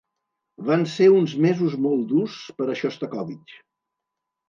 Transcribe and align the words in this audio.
Van 0.69 0.85
ser 0.93 1.09
uns 1.17 1.35
mesos 1.47 1.77
molt 1.85 2.03
durs 2.15 2.41
per 2.59 2.71
a 2.71 2.81
Xostakóvitx. 2.83 3.65